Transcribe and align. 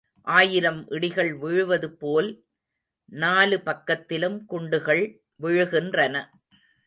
ஆயிரம் 0.27 0.87
இடிகள் 0.89 1.31
விழுவதுபோல் 1.37 2.29
நாலு 3.11 3.61
பக்கத்திலும் 3.65 4.45
குண்டுகள் 4.45 5.03
விழுகின்றன. 5.43 6.15